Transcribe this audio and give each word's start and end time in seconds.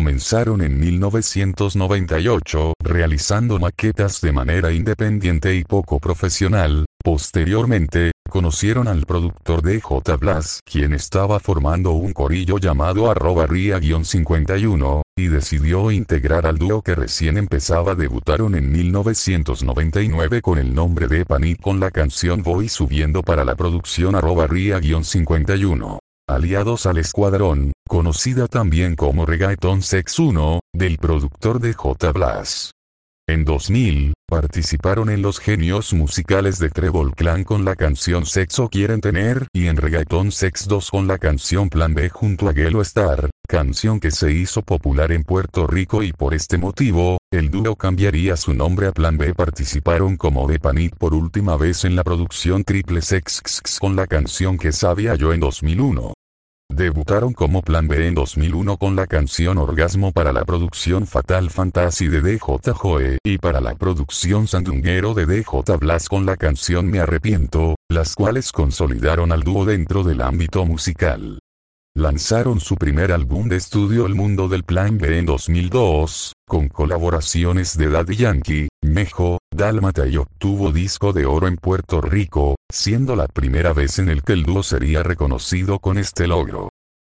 Comenzaron 0.00 0.62
en 0.62 0.80
1998, 0.80 2.72
realizando 2.82 3.58
maquetas 3.58 4.22
de 4.22 4.32
manera 4.32 4.72
independiente 4.72 5.54
y 5.54 5.62
poco 5.62 6.00
profesional. 6.00 6.86
Posteriormente, 7.04 8.12
conocieron 8.30 8.88
al 8.88 9.04
productor 9.04 9.60
de 9.60 9.78
J. 9.78 10.16
Blas, 10.16 10.60
quien 10.64 10.94
estaba 10.94 11.38
formando 11.38 11.90
un 11.90 12.14
corillo 12.14 12.56
llamado 12.56 13.10
arroba 13.10 13.44
ria-51, 13.46 15.02
y 15.18 15.26
decidió 15.26 15.90
integrar 15.90 16.46
al 16.46 16.56
dúo 16.56 16.80
que 16.80 16.94
recién 16.94 17.36
empezaba. 17.36 17.94
Debutaron 17.94 18.54
en 18.54 18.72
1999 18.72 20.40
con 20.40 20.56
el 20.56 20.74
nombre 20.74 21.08
de 21.08 21.26
Panic 21.26 21.60
con 21.60 21.78
la 21.78 21.90
canción 21.90 22.42
Voy 22.42 22.70
subiendo 22.70 23.22
para 23.22 23.44
la 23.44 23.54
producción 23.54 24.14
arroba 24.14 24.46
ria-51 24.46 25.99
aliados 26.34 26.86
al 26.86 26.98
escuadrón, 26.98 27.72
conocida 27.88 28.46
también 28.46 28.96
como 28.96 29.26
Reggaeton 29.26 29.82
Sex 29.82 30.18
1, 30.18 30.60
del 30.72 30.98
productor 30.98 31.60
de 31.60 31.72
J. 31.72 32.12
Blas. 32.12 32.72
En 33.28 33.44
2000, 33.44 34.14
participaron 34.28 35.10
en 35.10 35.22
los 35.22 35.38
genios 35.38 35.92
musicales 35.92 36.58
de 36.58 36.70
Trevor 36.70 37.14
Clan 37.14 37.44
con 37.44 37.64
la 37.64 37.76
canción 37.76 38.26
Sexo 38.26 38.68
Quieren 38.68 39.00
Tener 39.00 39.46
y 39.52 39.68
en 39.68 39.76
Reggaeton 39.76 40.32
Sex 40.32 40.66
2 40.66 40.90
con 40.90 41.06
la 41.06 41.18
canción 41.18 41.68
Plan 41.68 41.94
B 41.94 42.08
junto 42.08 42.48
a 42.48 42.52
Gelo 42.52 42.82
Star, 42.82 43.30
canción 43.50 43.98
que 43.98 44.12
se 44.12 44.30
hizo 44.30 44.62
popular 44.62 45.10
en 45.10 45.24
Puerto 45.24 45.66
Rico 45.66 46.04
y 46.04 46.12
por 46.12 46.34
este 46.34 46.56
motivo, 46.56 47.18
el 47.32 47.50
dúo 47.50 47.74
cambiaría 47.74 48.36
su 48.36 48.54
nombre 48.54 48.86
a 48.86 48.92
Plan 48.92 49.18
B. 49.18 49.34
Participaron 49.34 50.16
como 50.16 50.46
de 50.46 50.60
Panic 50.60 50.94
por 50.96 51.14
última 51.14 51.56
vez 51.56 51.84
en 51.84 51.96
la 51.96 52.04
producción 52.04 52.62
Triple 52.62 53.02
Sex 53.02 53.60
con 53.80 53.96
la 53.96 54.06
canción 54.06 54.56
que 54.56 54.70
sabía 54.70 55.16
yo 55.16 55.32
en 55.32 55.40
2001. 55.40 56.14
Debutaron 56.68 57.32
como 57.32 57.62
Plan 57.62 57.88
B 57.88 58.06
en 58.06 58.14
2001 58.14 58.76
con 58.76 58.94
la 58.94 59.08
canción 59.08 59.58
Orgasmo 59.58 60.12
para 60.12 60.32
la 60.32 60.44
producción 60.44 61.08
Fatal 61.08 61.50
Fantasy 61.50 62.06
de 62.06 62.22
DJ 62.22 62.72
Joe 62.72 63.18
y 63.24 63.38
para 63.38 63.60
la 63.60 63.74
producción 63.74 64.46
Sandunguero 64.46 65.12
de 65.12 65.26
DJ 65.26 65.76
Blas 65.80 66.08
con 66.08 66.24
la 66.24 66.36
canción 66.36 66.88
Me 66.88 67.00
Arrepiento, 67.00 67.74
las 67.90 68.14
cuales 68.14 68.52
consolidaron 68.52 69.32
al 69.32 69.42
dúo 69.42 69.64
dentro 69.64 70.04
del 70.04 70.20
ámbito 70.20 70.64
musical. 70.64 71.40
Lanzaron 71.96 72.60
su 72.60 72.76
primer 72.76 73.10
álbum 73.10 73.48
de 73.48 73.56
estudio 73.56 74.06
El 74.06 74.14
Mundo 74.14 74.46
del 74.46 74.62
Plan 74.62 74.96
B 74.96 75.18
en 75.18 75.26
2002, 75.26 76.34
con 76.46 76.68
colaboraciones 76.68 77.76
de 77.76 77.88
Daddy 77.88 78.14
Yankee, 78.14 78.68
Mejo, 78.80 79.38
Dálmata 79.52 80.06
y 80.06 80.16
obtuvo 80.16 80.70
disco 80.70 81.12
de 81.12 81.26
oro 81.26 81.48
en 81.48 81.56
Puerto 81.56 82.00
Rico, 82.00 82.54
siendo 82.72 83.16
la 83.16 83.26
primera 83.26 83.72
vez 83.72 83.98
en 83.98 84.08
el 84.08 84.22
que 84.22 84.34
el 84.34 84.44
dúo 84.44 84.62
sería 84.62 85.02
reconocido 85.02 85.80
con 85.80 85.98
este 85.98 86.28
logro. 86.28 86.68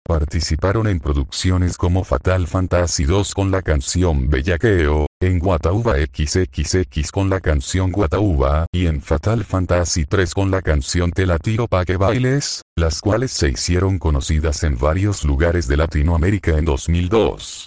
Participaron 0.06 0.86
en 0.86 1.00
producciones 1.00 1.76
como 1.76 2.04
Fatal 2.04 2.46
Fantasy 2.46 3.04
2 3.04 3.34
con 3.34 3.50
la 3.50 3.62
canción 3.62 4.30
Bellaqueo, 4.30 5.06
en 5.22 5.38
Guatauba 5.38 5.96
XXX 5.98 7.12
con 7.12 7.28
la 7.28 7.40
canción 7.40 7.92
Guatauba 7.92 8.66
y 8.72 8.86
en 8.86 9.02
Fatal 9.02 9.44
Fantasy 9.44 10.06
3 10.06 10.32
con 10.32 10.50
la 10.50 10.62
canción 10.62 11.12
Te 11.12 11.26
la 11.26 11.38
tiro 11.38 11.68
pa' 11.68 11.84
que 11.84 11.98
bailes, 11.98 12.62
las 12.74 13.02
cuales 13.02 13.30
se 13.30 13.50
hicieron 13.50 13.98
conocidas 13.98 14.64
en 14.64 14.78
varios 14.78 15.24
lugares 15.24 15.68
de 15.68 15.76
Latinoamérica 15.76 16.56
en 16.56 16.64
2002. 16.64 17.66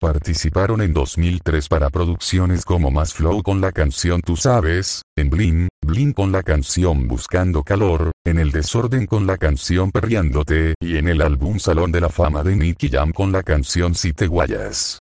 Participaron 0.00 0.82
en 0.82 0.92
2003 0.92 1.68
para 1.68 1.88
producciones 1.90 2.64
como 2.64 2.90
Más 2.90 3.14
Flow 3.14 3.42
con 3.44 3.60
la 3.60 3.70
canción 3.70 4.20
Tú 4.20 4.36
sabes, 4.36 5.02
en 5.16 5.30
Blim, 5.30 5.68
Blim 5.84 6.12
con 6.12 6.32
la 6.32 6.42
canción 6.42 7.06
Buscando 7.06 7.62
Calor, 7.62 8.10
en 8.24 8.38
El 8.38 8.50
Desorden 8.50 9.06
con 9.06 9.26
la 9.26 9.36
canción 9.36 9.92
Perriándote 9.92 10.74
y 10.80 10.96
en 10.96 11.08
el 11.08 11.22
álbum 11.22 11.60
Salón 11.60 11.92
de 11.92 12.00
la 12.00 12.08
Fama 12.08 12.42
de 12.42 12.56
Nicky 12.56 12.90
Jam 12.90 13.12
con 13.12 13.30
la 13.30 13.44
canción 13.44 13.94
Si 13.94 14.12
te 14.12 14.26
guayas. 14.26 14.97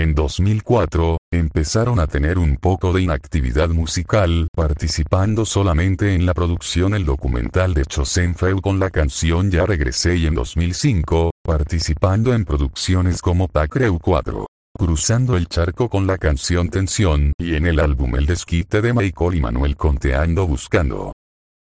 En 0.00 0.14
2004, 0.14 1.18
empezaron 1.30 2.00
a 2.00 2.06
tener 2.06 2.38
un 2.38 2.56
poco 2.56 2.94
de 2.94 3.02
inactividad 3.02 3.68
musical, 3.68 4.48
participando 4.56 5.44
solamente 5.44 6.14
en 6.14 6.24
la 6.24 6.32
producción 6.32 6.94
el 6.94 7.04
documental 7.04 7.74
de 7.74 7.84
Chosenfeld 7.84 8.62
con 8.62 8.80
la 8.80 8.88
canción 8.88 9.50
Ya 9.50 9.66
regresé 9.66 10.16
y 10.16 10.24
en 10.24 10.34
2005, 10.34 11.32
participando 11.44 12.32
en 12.32 12.46
producciones 12.46 13.20
como 13.20 13.46
Pacreu 13.46 13.98
4. 13.98 14.46
Cruzando 14.74 15.36
el 15.36 15.48
charco 15.48 15.90
con 15.90 16.06
la 16.06 16.16
canción 16.16 16.70
Tensión 16.70 17.34
y 17.38 17.56
en 17.56 17.66
el 17.66 17.78
álbum 17.78 18.16
El 18.16 18.24
desquite 18.24 18.80
de 18.80 18.94
Michael 18.94 19.34
y 19.34 19.40
Manuel 19.42 19.76
Conteando 19.76 20.46
Buscando. 20.46 21.12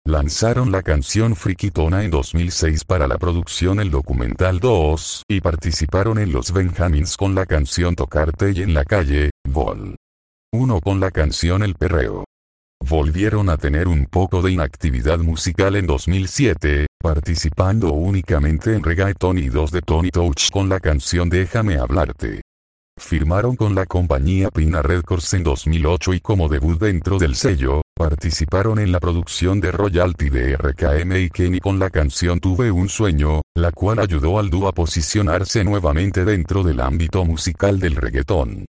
Lanzaron 0.08 0.72
la 0.72 0.84
canción 0.84 1.36
Friquitona 1.36 2.06
en 2.06 2.12
2006 2.12 2.86
para 2.86 3.10
la 3.10 3.18
producción 3.18 3.82
El 3.82 3.92
Documental 3.92 4.62
2 4.62 5.24
y 5.28 5.42
participaron 5.42 6.18
en 6.18 6.32
Los 6.32 6.54
Benjamins 6.54 7.18
con 7.18 7.36
la 7.36 7.46
canción 7.46 7.94
Tocarte 7.94 8.54
y 8.56 8.62
en 8.62 8.74
la 8.74 8.86
calle, 8.86 9.32
Vol. 9.46 9.98
1 10.54 10.80
con 10.80 11.02
la 11.02 11.12
canción 11.12 11.62
El 11.62 11.76
Perreo. 11.76 12.24
Volvieron 12.80 13.50
a 13.50 13.58
tener 13.58 13.90
un 13.90 14.06
poco 14.06 14.42
de 14.42 14.54
inactividad 14.54 15.20
musical 15.20 15.76
en 15.76 15.88
2007, 15.88 16.86
participando 16.98 17.92
únicamente 17.92 18.76
en 18.76 18.84
reggaeton 18.84 19.38
y 19.38 19.50
dos 19.50 19.72
de 19.72 19.82
Tony 19.82 20.10
Touch 20.10 20.52
con 20.54 20.70
la 20.70 20.80
canción 20.80 21.28
Déjame 21.30 21.80
hablarte. 21.80 22.44
Firmaron 22.98 23.58
con 23.58 23.76
la 23.76 23.86
compañía 23.86 24.52
Pina 24.52 24.82
Records 24.82 25.34
en 25.34 25.44
2008 25.44 26.14
y 26.14 26.20
como 26.22 26.48
debut 26.48 26.80
dentro 26.80 27.20
del 27.20 27.36
sello, 27.36 27.82
participaron 28.08 28.80
en 28.80 28.94
la 28.94 29.02
producción 29.02 29.60
de 29.60 29.70
royalty 29.70 30.30
de 30.30 30.56
RKM 30.56 31.14
y 31.18 31.30
Kenny 31.30 31.60
con 31.60 31.78
la 31.78 31.90
canción 31.90 32.40
Tuve 32.40 32.72
un 32.72 32.88
sueño, 32.88 33.42
la 33.54 33.74
cual 33.74 34.00
ayudó 34.00 34.40
al 34.40 34.50
dúo 34.50 34.70
a 34.70 34.72
posicionarse 34.72 35.66
nuevamente 35.66 36.24
dentro 36.24 36.64
del 36.64 36.80
ámbito 36.80 37.26
musical 37.26 37.82
del 37.82 37.98
reggaetón. 37.98 38.66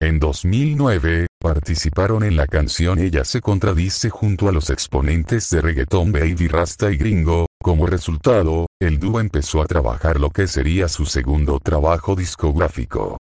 En 0.00 0.20
2009, 0.20 1.26
participaron 1.40 2.22
en 2.22 2.36
la 2.36 2.46
canción 2.46 3.00
Ella 3.00 3.24
se 3.24 3.40
contradice 3.40 4.08
junto 4.08 4.48
a 4.48 4.52
los 4.52 4.70
exponentes 4.70 5.50
de 5.50 5.62
reggaetón 5.62 6.12
Baby 6.12 6.46
Rasta 6.46 6.92
y 6.92 6.96
Gringo, 6.96 7.46
como 7.60 7.88
resultado, 7.88 8.66
el 8.80 9.00
dúo 9.00 9.18
empezó 9.18 9.62
a 9.62 9.66
trabajar 9.66 10.20
lo 10.20 10.30
que 10.30 10.46
sería 10.46 10.86
su 10.86 11.06
segundo 11.06 11.58
trabajo 11.58 12.14
discográfico. 12.14 13.18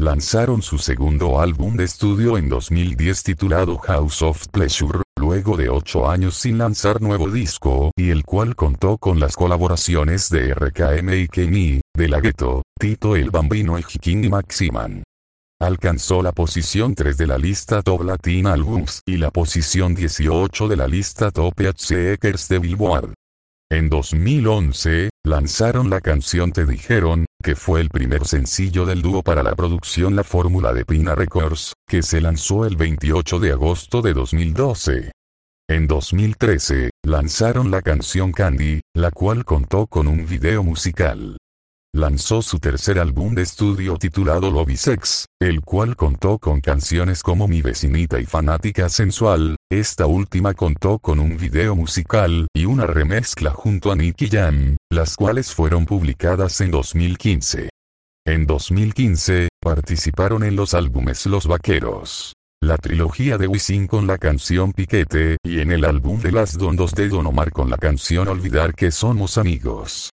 Lanzaron 0.00 0.62
su 0.62 0.78
segundo 0.78 1.40
álbum 1.40 1.76
de 1.76 1.84
estudio 1.84 2.38
en 2.38 2.48
2010 2.48 3.22
titulado 3.22 3.76
House 3.76 4.22
of 4.22 4.48
Pleasure, 4.48 5.00
luego 5.18 5.58
de 5.58 5.68
ocho 5.68 6.08
años 6.08 6.36
sin 6.36 6.56
lanzar 6.56 7.02
nuevo 7.02 7.28
disco, 7.28 7.90
y 7.98 8.08
el 8.08 8.24
cual 8.24 8.56
contó 8.56 8.96
con 8.96 9.20
las 9.20 9.36
colaboraciones 9.36 10.30
de 10.30 10.54
RKM 10.54 11.12
y 11.12 11.28
Kenny, 11.28 11.82
De 11.94 12.08
La 12.08 12.20
Ghetto, 12.20 12.62
Tito 12.78 13.14
el 13.14 13.30
Bambino 13.30 13.78
y 13.78 13.82
Jikin 13.82 14.24
y 14.24 14.30
Maximan. 14.30 15.02
Alcanzó 15.60 16.22
la 16.22 16.32
posición 16.32 16.94
3 16.94 17.18
de 17.18 17.26
la 17.26 17.36
lista 17.36 17.82
Top 17.82 18.02
Latin 18.02 18.46
Albums 18.46 19.02
y 19.04 19.18
la 19.18 19.30
posición 19.30 19.94
18 19.94 20.66
de 20.66 20.76
la 20.78 20.88
lista 20.88 21.30
Top 21.30 21.60
Headseekers 21.60 22.48
de 22.48 22.58
Billboard. 22.58 23.12
En 23.72 23.88
2011, 23.88 25.10
lanzaron 25.24 25.90
la 25.90 26.00
canción 26.00 26.50
Te 26.50 26.66
Dijeron, 26.66 27.26
que 27.40 27.54
fue 27.54 27.80
el 27.80 27.88
primer 27.88 28.26
sencillo 28.26 28.84
del 28.84 29.00
dúo 29.00 29.22
para 29.22 29.44
la 29.44 29.54
producción 29.54 30.16
La 30.16 30.24
Fórmula 30.24 30.72
de 30.72 30.84
Pina 30.84 31.14
Records, 31.14 31.74
que 31.88 32.02
se 32.02 32.20
lanzó 32.20 32.66
el 32.66 32.76
28 32.76 33.38
de 33.38 33.52
agosto 33.52 34.02
de 34.02 34.12
2012. 34.12 35.12
En 35.68 35.86
2013, 35.86 36.90
lanzaron 37.04 37.70
la 37.70 37.80
canción 37.80 38.32
Candy, 38.32 38.80
la 38.92 39.12
cual 39.12 39.44
contó 39.44 39.86
con 39.86 40.08
un 40.08 40.26
video 40.26 40.64
musical 40.64 41.36
lanzó 41.92 42.40
su 42.42 42.58
tercer 42.58 42.98
álbum 42.98 43.34
de 43.34 43.42
estudio 43.42 43.96
titulado 43.96 44.52
Sex, 44.76 45.26
el 45.40 45.60
cual 45.60 45.96
contó 45.96 46.38
con 46.38 46.60
canciones 46.60 47.22
como 47.22 47.48
Mi 47.48 47.62
vecinita 47.62 48.20
y 48.20 48.26
Fanática 48.26 48.88
Sensual, 48.88 49.56
esta 49.70 50.06
última 50.06 50.54
contó 50.54 50.98
con 50.98 51.18
un 51.18 51.36
video 51.36 51.74
musical 51.74 52.46
y 52.54 52.64
una 52.64 52.86
remezcla 52.86 53.50
junto 53.50 53.90
a 53.90 53.96
Nicky 53.96 54.28
Jam, 54.28 54.76
las 54.90 55.16
cuales 55.16 55.54
fueron 55.54 55.84
publicadas 55.84 56.60
en 56.60 56.70
2015. 56.70 57.70
En 58.26 58.46
2015, 58.46 59.48
participaron 59.60 60.44
en 60.44 60.56
los 60.56 60.74
álbumes 60.74 61.26
Los 61.26 61.46
Vaqueros. 61.46 62.34
La 62.62 62.76
trilogía 62.76 63.38
de 63.38 63.46
Wisin 63.46 63.86
con 63.86 64.06
la 64.06 64.18
canción 64.18 64.72
Piquete, 64.72 65.38
y 65.42 65.60
en 65.60 65.72
el 65.72 65.84
álbum 65.84 66.20
de 66.20 66.30
Las 66.30 66.58
Dondos 66.58 66.92
de 66.92 67.08
Don 67.08 67.26
Omar 67.26 67.50
con 67.52 67.70
la 67.70 67.78
canción 67.78 68.28
Olvidar 68.28 68.74
que 68.74 68.90
somos 68.90 69.38
amigos. 69.38 70.10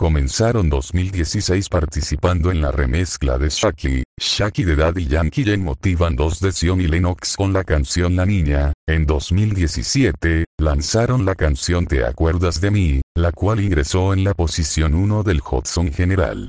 Comenzaron 0.00 0.70
2016 0.70 1.68
participando 1.68 2.50
en 2.50 2.62
la 2.62 2.70
remezcla 2.72 3.36
de 3.36 3.50
Shaki, 3.50 4.02
Shaki 4.18 4.64
de 4.64 4.74
Daddy 4.74 5.06
Yankee 5.06 5.44
en 5.52 5.62
Motivan 5.62 6.16
2 6.16 6.40
de 6.40 6.52
Sion 6.52 6.80
y 6.80 6.86
Lennox 6.86 7.36
con 7.36 7.52
la 7.52 7.64
canción 7.64 8.16
La 8.16 8.24
Niña. 8.24 8.72
En 8.88 9.04
2017, 9.04 10.46
lanzaron 10.58 11.26
la 11.26 11.34
canción 11.34 11.86
Te 11.86 12.06
acuerdas 12.06 12.62
de 12.62 12.70
mí, 12.70 13.00
la 13.14 13.30
cual 13.30 13.60
ingresó 13.60 14.14
en 14.14 14.24
la 14.24 14.32
posición 14.32 14.94
1 14.94 15.22
del 15.22 15.40
Hot 15.40 15.66
Song 15.66 15.92
General. 15.92 16.48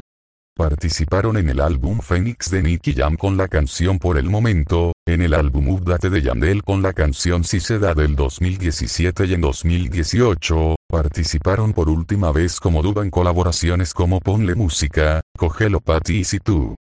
Participaron 0.56 1.36
en 1.36 1.50
el 1.50 1.60
álbum 1.60 2.00
Phoenix 2.00 2.52
de 2.52 2.64
Nicky 2.64 2.94
Jam 2.94 3.18
con 3.18 3.36
la 3.36 3.50
canción 3.50 4.00
Por 4.00 4.18
el 4.18 4.30
Momento, 4.30 4.94
en 5.06 5.22
el 5.22 5.34
álbum 5.34 5.68
Update 5.70 6.10
de 6.10 6.22
Yandel 6.22 6.64
con 6.64 6.82
la 6.82 6.94
canción 6.94 7.44
Si 7.44 7.60
se 7.60 7.80
da 7.80 7.94
del 7.96 8.16
2017 8.16 9.26
y 9.26 9.34
en 9.34 9.42
2018, 9.42 10.76
participaron 10.92 11.74
por 11.74 11.90
última 11.90 12.32
vez 12.32 12.60
como 12.60 12.84
dúo 12.84 13.02
en 13.02 13.10
colaboraciones 13.10 13.94
como 13.94 14.20
Ponle 14.20 14.54
Música, 14.56 15.22
Cogelo 15.38 15.80
Pati 15.80 16.18
y 16.18 16.24
Si 16.26 16.40
Tú. 16.40 16.76